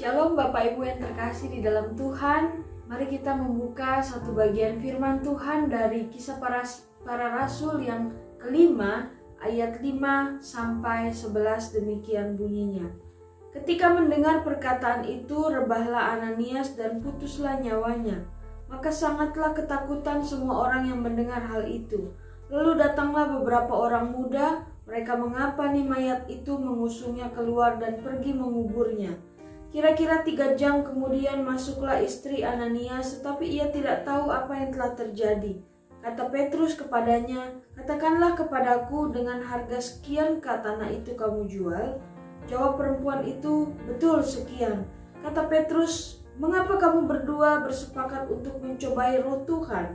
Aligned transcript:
Bapak 0.00 0.72
Ibu 0.72 0.80
yang 0.88 0.96
terkasih 0.96 1.52
di 1.52 1.60
dalam 1.60 1.92
Tuhan, 1.92 2.64
mari 2.88 3.04
kita 3.04 3.36
membuka 3.36 4.00
satu 4.00 4.32
bagian 4.32 4.80
firman 4.80 5.20
Tuhan 5.20 5.68
dari 5.68 6.08
kisah 6.08 6.40
para, 6.40 6.64
para 7.04 7.28
rasul 7.36 7.84
yang 7.84 8.08
kelima 8.40 9.12
ayat 9.44 9.84
5 9.84 10.40
sampai 10.40 11.12
11 11.12 11.76
demikian 11.76 12.40
bunyinya. 12.40 12.88
Ketika 13.52 13.92
mendengar 13.92 14.40
perkataan 14.40 15.04
itu, 15.04 15.36
rebahlah 15.52 16.16
Ananias 16.16 16.72
dan 16.80 17.04
putuslah 17.04 17.60
nyawanya. 17.60 18.24
Maka 18.72 18.88
sangatlah 18.88 19.52
ketakutan 19.52 20.24
semua 20.24 20.64
orang 20.64 20.88
yang 20.88 21.04
mendengar 21.04 21.44
hal 21.44 21.68
itu. 21.68 22.16
Lalu 22.48 22.80
datanglah 22.80 23.28
beberapa 23.36 23.76
orang 23.76 24.16
muda, 24.16 24.64
mereka 24.88 25.20
mengapani 25.20 25.84
mayat 25.84 26.24
itu, 26.32 26.56
mengusungnya 26.56 27.28
keluar 27.36 27.76
dan 27.76 28.00
pergi 28.00 28.32
menguburnya. 28.32 29.28
Kira-kira 29.70 30.26
tiga 30.26 30.58
jam 30.58 30.82
kemudian 30.82 31.46
masuklah 31.46 32.02
istri 32.02 32.42
Ananias, 32.42 33.22
tetapi 33.22 33.46
ia 33.46 33.70
tidak 33.70 34.02
tahu 34.02 34.26
apa 34.26 34.50
yang 34.58 34.74
telah 34.74 34.98
terjadi. 34.98 35.62
Kata 36.02 36.26
Petrus 36.26 36.74
kepadanya, 36.74 37.54
katakanlah 37.78 38.34
kepadaku 38.34 39.14
dengan 39.14 39.38
harga 39.46 39.78
sekian 39.78 40.42
tanah 40.42 40.90
itu 40.90 41.14
kamu 41.14 41.46
jual. 41.46 42.02
Jawab 42.50 42.82
perempuan 42.82 43.22
itu, 43.22 43.70
betul 43.86 44.26
sekian. 44.26 44.90
Kata 45.22 45.46
Petrus, 45.46 46.18
mengapa 46.34 46.74
kamu 46.74 47.06
berdua 47.06 47.62
bersepakat 47.62 48.26
untuk 48.26 48.58
mencobai 48.58 49.22
roh 49.22 49.46
Tuhan? 49.46 49.94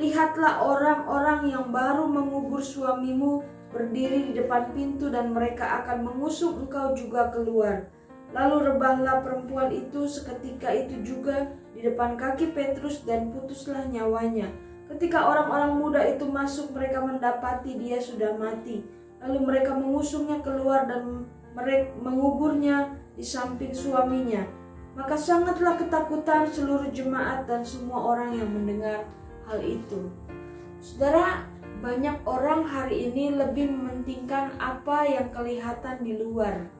Lihatlah 0.00 0.64
orang-orang 0.64 1.50
yang 1.52 1.68
baru 1.68 2.08
mengubur 2.08 2.64
suamimu 2.64 3.44
berdiri 3.68 4.32
di 4.32 4.38
depan 4.38 4.72
pintu 4.72 5.12
dan 5.12 5.34
mereka 5.36 5.84
akan 5.84 6.08
mengusung 6.08 6.64
engkau 6.64 6.96
juga 6.96 7.28
keluar. 7.28 7.99
Lalu 8.30 8.70
rebahlah 8.70 9.26
perempuan 9.26 9.74
itu 9.74 10.06
seketika 10.06 10.70
itu 10.70 11.02
juga 11.02 11.50
di 11.74 11.82
depan 11.82 12.14
kaki 12.14 12.54
Petrus 12.54 13.02
dan 13.02 13.34
putuslah 13.34 13.90
nyawanya. 13.90 14.46
Ketika 14.86 15.22
orang-orang 15.26 15.78
muda 15.78 16.02
itu 16.06 16.26
masuk, 16.26 16.74
mereka 16.74 17.02
mendapati 17.02 17.78
dia 17.78 17.98
sudah 17.98 18.34
mati. 18.38 18.82
Lalu 19.22 19.38
mereka 19.42 19.74
mengusungnya 19.74 20.42
keluar 20.42 20.86
dan 20.86 21.26
menguburnya 22.02 22.94
di 23.14 23.22
samping 23.26 23.74
suaminya. 23.74 24.46
Maka 24.94 25.14
sangatlah 25.14 25.78
ketakutan 25.78 26.50
seluruh 26.50 26.90
jemaat 26.90 27.46
dan 27.46 27.62
semua 27.62 28.14
orang 28.14 28.34
yang 28.34 28.50
mendengar 28.50 29.06
hal 29.46 29.62
itu. 29.62 30.10
Saudara, 30.82 31.46
banyak 31.82 32.26
orang 32.26 32.66
hari 32.66 33.10
ini 33.10 33.34
lebih 33.34 33.70
mementingkan 33.70 34.54
apa 34.58 35.06
yang 35.06 35.30
kelihatan 35.30 36.02
di 36.02 36.18
luar 36.18 36.79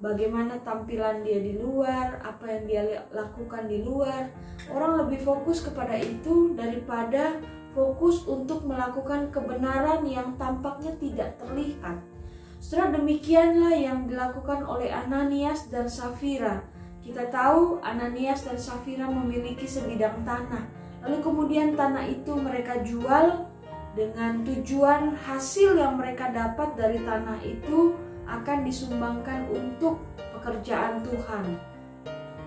bagaimana 0.00 0.58
tampilan 0.64 1.22
dia 1.22 1.38
di 1.38 1.60
luar, 1.60 2.18
apa 2.24 2.44
yang 2.48 2.64
dia 2.66 2.82
lakukan 3.12 3.68
di 3.68 3.84
luar. 3.84 4.32
Orang 4.72 5.06
lebih 5.06 5.20
fokus 5.22 5.62
kepada 5.62 5.94
itu 5.96 6.56
daripada 6.56 7.38
fokus 7.76 8.26
untuk 8.26 8.66
melakukan 8.66 9.30
kebenaran 9.30 10.02
yang 10.08 10.34
tampaknya 10.40 10.96
tidak 10.98 11.38
terlihat. 11.38 12.02
Setelah 12.60 13.00
demikianlah 13.00 13.72
yang 13.72 14.04
dilakukan 14.04 14.66
oleh 14.66 14.92
Ananias 14.92 15.72
dan 15.72 15.88
Safira. 15.88 16.60
Kita 17.00 17.32
tahu 17.32 17.80
Ananias 17.80 18.44
dan 18.44 18.60
Safira 18.60 19.08
memiliki 19.08 19.64
sebidang 19.64 20.20
tanah. 20.28 20.68
Lalu 21.00 21.24
kemudian 21.24 21.72
tanah 21.72 22.04
itu 22.04 22.36
mereka 22.36 22.84
jual 22.84 23.48
dengan 23.96 24.44
tujuan 24.44 25.16
hasil 25.16 25.80
yang 25.80 25.96
mereka 25.96 26.28
dapat 26.28 26.76
dari 26.76 27.00
tanah 27.00 27.40
itu 27.40 27.96
akan 28.30 28.62
disumbangkan 28.62 29.50
untuk 29.50 29.98
pekerjaan 30.38 31.02
Tuhan. 31.02 31.58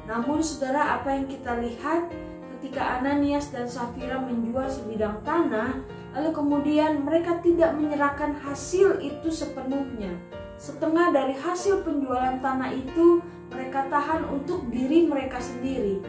Namun 0.07 0.39
saudara 0.44 0.99
apa 0.99 1.16
yang 1.16 1.27
kita 1.27 1.59
lihat 1.59 2.11
ketika 2.57 2.99
Ananias 2.99 3.51
dan 3.51 3.67
Safira 3.67 4.19
menjual 4.19 4.67
sebidang 4.71 5.19
tanah, 5.27 5.83
lalu 6.16 6.29
kemudian 6.31 7.03
mereka 7.03 7.39
tidak 7.44 7.75
menyerahkan 7.75 8.35
hasil 8.39 9.03
itu 9.03 9.27
sepenuhnya. 9.27 10.16
Setengah 10.55 11.11
dari 11.11 11.35
hasil 11.35 11.83
penjualan 11.83 12.39
tanah 12.39 12.71
itu 12.71 13.19
mereka 13.51 13.88
tahan 13.91 14.27
untuk 14.31 14.67
diri 14.71 15.05
mereka 15.07 15.39
sendiri. 15.44 16.00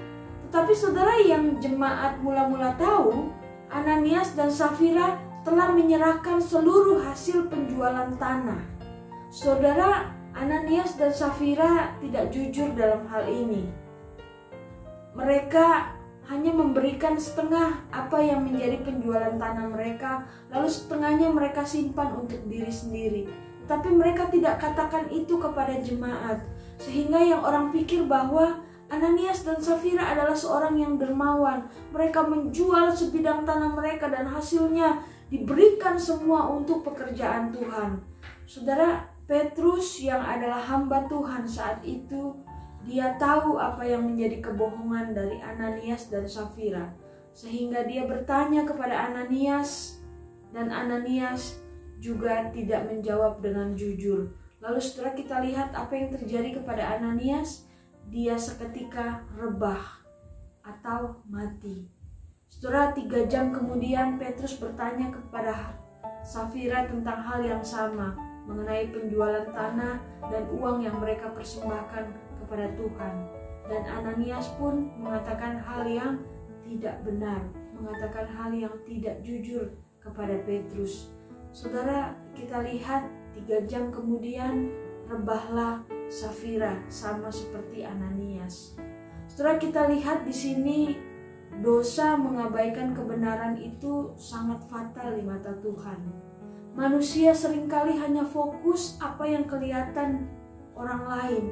Tetapi 0.48 0.72
saudara 0.74 1.18
yang 1.18 1.58
jemaat 1.58 2.22
mula-mula 2.22 2.78
tahu, 2.78 3.34
Ananias 3.74 4.38
dan 4.38 4.54
Safira 4.54 5.18
telah 5.42 5.74
menyerahkan 5.74 6.38
seluruh 6.38 7.02
hasil 7.02 7.50
penjualan 7.50 8.14
tanah. 8.16 8.73
Saudara 9.34 10.14
Ananias 10.30 10.94
dan 10.94 11.10
Safira 11.10 11.98
tidak 11.98 12.30
jujur 12.30 12.70
dalam 12.78 13.02
hal 13.10 13.26
ini. 13.26 13.66
Mereka 15.10 15.90
hanya 16.30 16.54
memberikan 16.54 17.18
setengah 17.18 17.82
apa 17.90 18.14
yang 18.22 18.46
menjadi 18.46 18.86
penjualan 18.86 19.34
tanah 19.34 19.66
mereka, 19.74 20.22
lalu 20.54 20.70
setengahnya 20.70 21.34
mereka 21.34 21.66
simpan 21.66 22.14
untuk 22.14 22.46
diri 22.46 22.70
sendiri. 22.70 23.26
Tapi 23.66 23.90
mereka 23.90 24.30
tidak 24.30 24.62
katakan 24.62 25.10
itu 25.10 25.34
kepada 25.42 25.82
jemaat, 25.82 26.38
sehingga 26.78 27.18
yang 27.18 27.42
orang 27.42 27.74
pikir 27.74 28.06
bahwa 28.06 28.62
Ananias 28.86 29.42
dan 29.42 29.58
Safira 29.58 30.14
adalah 30.14 30.38
seorang 30.38 30.78
yang 30.78 30.94
dermawan. 30.94 31.66
Mereka 31.90 32.22
menjual 32.22 32.94
sebidang 32.94 33.42
tanah 33.42 33.74
mereka 33.74 34.06
dan 34.06 34.30
hasilnya 34.30 35.02
diberikan 35.26 35.98
semua 35.98 36.54
untuk 36.54 36.86
pekerjaan 36.86 37.50
Tuhan. 37.50 37.98
Saudara, 38.46 39.13
Petrus 39.24 40.04
yang 40.04 40.20
adalah 40.20 40.60
hamba 40.60 41.08
Tuhan 41.08 41.48
saat 41.48 41.80
itu, 41.80 42.36
dia 42.84 43.16
tahu 43.16 43.56
apa 43.56 43.80
yang 43.80 44.04
menjadi 44.04 44.44
kebohongan 44.44 45.16
dari 45.16 45.40
Ananias 45.40 46.12
dan 46.12 46.28
Safira. 46.28 46.92
Sehingga 47.32 47.88
dia 47.88 48.04
bertanya 48.04 48.68
kepada 48.68 49.08
Ananias 49.08 49.96
dan 50.52 50.68
Ananias 50.68 51.56
juga 52.04 52.52
tidak 52.52 52.84
menjawab 52.84 53.40
dengan 53.40 53.72
jujur. 53.72 54.28
Lalu 54.60 54.80
setelah 54.84 55.16
kita 55.16 55.40
lihat 55.40 55.72
apa 55.72 55.92
yang 55.96 56.12
terjadi 56.12 56.60
kepada 56.60 57.00
Ananias, 57.00 57.64
dia 58.12 58.36
seketika 58.36 59.24
rebah 59.32 60.04
atau 60.60 61.24
mati. 61.32 61.88
Setelah 62.52 62.92
tiga 62.92 63.24
jam 63.24 63.56
kemudian 63.56 64.20
Petrus 64.20 64.60
bertanya 64.60 65.08
kepada 65.08 65.80
Safira 66.20 66.84
tentang 66.84 67.24
hal 67.24 67.40
yang 67.40 67.64
sama 67.64 68.33
mengenai 68.44 68.92
penjualan 68.92 69.48
tanah 69.48 70.00
dan 70.28 70.44
uang 70.52 70.84
yang 70.84 70.96
mereka 71.00 71.32
persembahkan 71.32 72.12
kepada 72.44 72.66
Tuhan. 72.76 73.14
Dan 73.64 73.82
Ananias 73.88 74.52
pun 74.60 74.92
mengatakan 75.00 75.56
hal 75.64 75.88
yang 75.88 76.20
tidak 76.68 77.00
benar, 77.00 77.40
mengatakan 77.72 78.28
hal 78.28 78.52
yang 78.52 78.74
tidak 78.84 79.24
jujur 79.24 79.72
kepada 80.04 80.36
Petrus. 80.44 81.08
Saudara, 81.54 82.12
kita 82.36 82.60
lihat 82.60 83.08
tiga 83.32 83.64
jam 83.64 83.88
kemudian 83.88 84.68
rebahlah 85.08 85.84
Safira 86.12 86.76
sama 86.92 87.32
seperti 87.32 87.80
Ananias. 87.80 88.76
Setelah 89.24 89.56
kita 89.56 89.88
lihat 89.88 90.28
di 90.28 90.34
sini 90.36 90.80
dosa 91.64 92.20
mengabaikan 92.20 92.92
kebenaran 92.92 93.56
itu 93.56 94.12
sangat 94.20 94.60
fatal 94.68 95.16
di 95.16 95.24
mata 95.24 95.54
Tuhan 95.64 96.00
Manusia 96.74 97.30
sering 97.30 97.70
kali 97.70 97.94
hanya 98.02 98.26
fokus 98.26 98.98
apa 98.98 99.22
yang 99.30 99.46
kelihatan 99.46 100.26
orang 100.74 101.06
lain. 101.06 101.44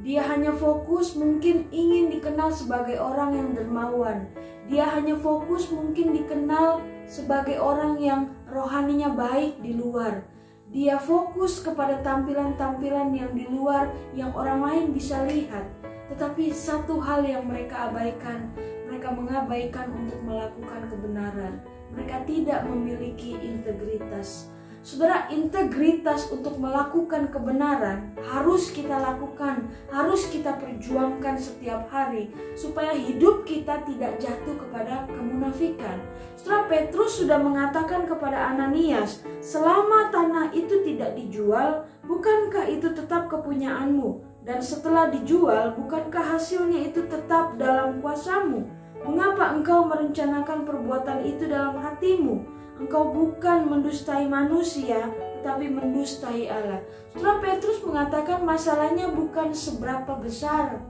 Dia 0.00 0.24
hanya 0.32 0.48
fokus 0.56 1.12
mungkin 1.12 1.68
ingin 1.68 2.08
dikenal 2.08 2.48
sebagai 2.48 2.96
orang 2.96 3.36
yang 3.36 3.48
dermawan. 3.52 4.24
Dia 4.64 4.88
hanya 4.96 5.12
fokus 5.20 5.68
mungkin 5.68 6.16
dikenal 6.16 6.80
sebagai 7.04 7.60
orang 7.60 8.00
yang 8.00 8.32
rohaninya 8.48 9.12
baik 9.12 9.60
di 9.60 9.76
luar. 9.76 10.24
Dia 10.72 10.96
fokus 10.96 11.60
kepada 11.60 12.00
tampilan-tampilan 12.00 13.12
yang 13.12 13.36
di 13.36 13.44
luar 13.52 13.92
yang 14.16 14.32
orang 14.32 14.64
lain 14.64 14.84
bisa 14.96 15.20
lihat. 15.28 15.68
Tetapi 16.08 16.48
satu 16.48 16.96
hal 16.96 17.28
yang 17.28 17.44
mereka 17.44 17.92
abaikan, 17.92 18.48
mereka 18.88 19.12
mengabaikan 19.12 19.92
untuk 19.92 20.16
melakukan 20.24 20.88
kebenaran 20.88 21.75
mereka 21.96 22.20
tidak 22.28 22.60
memiliki 22.68 23.40
integritas. 23.40 24.52
Saudara, 24.86 25.26
integritas 25.34 26.30
untuk 26.30 26.62
melakukan 26.62 27.26
kebenaran 27.34 28.14
harus 28.22 28.70
kita 28.70 28.94
lakukan, 28.94 29.66
harus 29.90 30.30
kita 30.30 30.54
perjuangkan 30.62 31.34
setiap 31.34 31.90
hari 31.90 32.30
supaya 32.54 32.94
hidup 32.94 33.42
kita 33.42 33.82
tidak 33.82 34.14
jatuh 34.22 34.54
kepada 34.54 35.10
kemunafikan. 35.10 35.98
Setelah 36.38 36.70
Petrus 36.70 37.18
sudah 37.18 37.34
mengatakan 37.34 38.06
kepada 38.06 38.54
Ananias, 38.54 39.26
selama 39.42 40.14
tanah 40.14 40.54
itu 40.54 40.78
tidak 40.86 41.18
dijual, 41.18 41.82
bukankah 42.06 42.70
itu 42.70 42.86
tetap 42.94 43.26
kepunyaanmu? 43.26 44.22
Dan 44.46 44.62
setelah 44.62 45.10
dijual, 45.10 45.74
bukankah 45.74 46.38
hasilnya 46.38 46.94
itu 46.94 47.02
tetap 47.10 47.58
dalam 47.58 47.98
kuasamu? 47.98 48.85
Mengapa 49.04 49.52
engkau 49.52 49.84
merencanakan 49.84 50.64
perbuatan 50.64 51.26
itu 51.26 51.44
dalam 51.50 51.76
hatimu? 51.76 52.40
Engkau 52.80 53.12
bukan 53.12 53.68
mendustai 53.68 54.28
manusia, 54.28 55.12
tetapi 55.40 55.68
mendustai 55.72 56.48
Allah. 56.48 56.80
Setelah 57.12 57.40
Petrus 57.40 57.80
mengatakan 57.84 58.44
masalahnya 58.44 59.12
bukan 59.12 59.52
seberapa 59.52 60.16
besar 60.20 60.80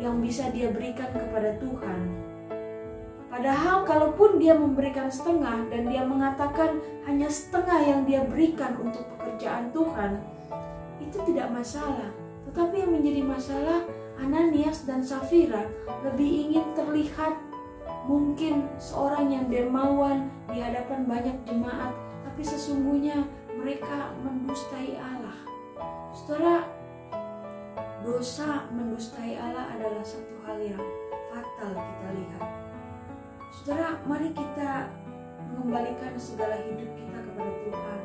yang 0.00 0.20
bisa 0.20 0.48
dia 0.52 0.72
berikan 0.72 1.12
kepada 1.12 1.56
Tuhan. 1.60 2.00
Padahal 3.28 3.84
kalaupun 3.84 4.40
dia 4.40 4.56
memberikan 4.56 5.12
setengah 5.12 5.68
dan 5.68 5.92
dia 5.92 6.08
mengatakan 6.08 6.80
hanya 7.04 7.28
setengah 7.28 7.84
yang 7.84 8.00
dia 8.08 8.24
berikan 8.24 8.72
untuk 8.80 9.04
pekerjaan 9.12 9.68
Tuhan, 9.76 10.24
itu 11.04 11.18
tidak 11.28 11.52
masalah. 11.52 12.08
Tetapi 12.48 12.80
yang 12.80 12.96
menjadi 12.96 13.20
masalah 13.20 13.84
Ananias 14.16 14.88
dan 14.88 15.04
Safira 15.04 15.68
lebih 16.00 16.48
ingin 16.48 16.64
terlihat 16.72 17.36
mungkin 18.06 18.70
seorang 18.78 19.34
yang 19.34 19.46
dermawan 19.50 20.30
di 20.50 20.62
hadapan 20.62 21.04
banyak 21.04 21.36
jemaat, 21.42 21.90
tapi 22.22 22.42
sesungguhnya 22.46 23.26
mereka 23.58 24.14
mendustai 24.22 24.94
Allah. 24.94 25.34
Saudara, 26.14 26.70
dosa 28.06 28.70
mendustai 28.70 29.34
Allah 29.34 29.74
adalah 29.74 30.06
satu 30.06 30.38
hal 30.46 30.58
yang 30.62 30.82
fatal 31.34 31.74
kita 31.74 32.08
lihat. 32.14 32.44
Saudara, 33.50 33.98
mari 34.06 34.30
kita 34.30 34.86
mengembalikan 35.50 36.14
segala 36.14 36.62
hidup 36.62 36.90
kita 36.94 37.18
kepada 37.18 37.52
Tuhan, 37.66 38.00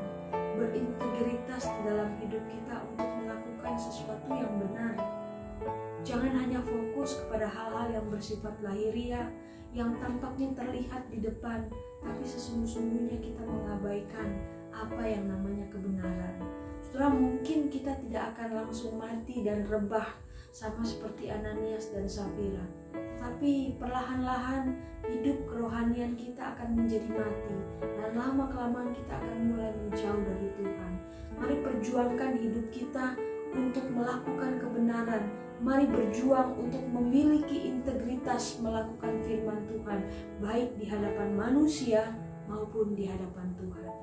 berintegritas 0.57 1.63
di 1.69 1.79
dalam 1.85 2.09
hidup 2.17 2.43
kita 2.49 2.75
untuk 2.89 3.09
melakukan 3.21 3.73
sesuatu 3.77 4.27
yang 4.33 4.53
benar. 4.57 5.20
Jangan 6.01 6.33
hanya 6.33 6.57
fokus 6.65 7.21
kepada 7.21 7.45
hal-hal 7.45 7.93
yang 7.93 8.05
bersifat 8.09 8.57
lahiriah, 8.65 9.29
yang 9.69 9.93
tampaknya 10.01 10.49
terlihat 10.57 11.05
di 11.13 11.21
depan, 11.21 11.69
tapi 12.01 12.23
sesungguhnya 12.25 13.21
kita 13.21 13.45
mengabaikan 13.45 14.27
apa 14.73 15.03
yang 15.05 15.29
namanya 15.29 15.69
kebenaran. 15.69 16.41
Saudara 16.81 17.13
mungkin 17.13 17.69
kita 17.69 17.93
tidak 18.01 18.33
akan 18.35 18.65
langsung 18.65 18.97
mati 18.97 19.45
dan 19.45 19.63
rebah 19.69 20.17
sama 20.49 20.81
seperti 20.83 21.29
Ananias 21.29 21.93
dan 21.93 22.09
Safira. 22.09 22.65
Tapi 23.21 23.77
perlahan-lahan 23.77 24.75
hidup 25.05 25.45
kerohanian 25.45 26.17
kita 26.17 26.57
akan 26.57 26.81
menjadi 26.81 27.07
mati 27.13 27.57
dan 27.79 28.11
lama 28.17 28.49
kelamaan 28.49 28.89
kita 28.91 29.13
akan 29.13 29.39
mulai 29.53 29.71
menjauh 29.85 30.21
dari 30.25 30.49
Tuhan. 30.57 30.91
Mari 31.37 31.55
perjuangkan 31.61 32.31
hidup 32.41 32.67
kita 32.73 33.15
untuk 33.53 33.85
melakukan 33.93 34.57
kebenaran. 34.57 35.50
Mari 35.61 35.85
berjuang 35.85 36.57
untuk 36.57 36.81
memiliki 36.89 37.69
integritas 37.69 38.57
melakukan 38.65 39.21
firman 39.29 39.61
Tuhan, 39.69 39.99
baik 40.41 40.73
di 40.81 40.89
hadapan 40.89 41.37
manusia 41.37 42.17
maupun 42.49 42.97
di 42.97 43.05
hadapan 43.05 43.53
Tuhan. 43.61 44.00